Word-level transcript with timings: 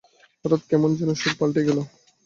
হঠাৎ 0.45 0.61
কেমন 0.69 0.89
যেনো 0.97 1.13
সুর 1.21 1.33
পাল্টে 1.39 1.61
গেল? 1.67 1.77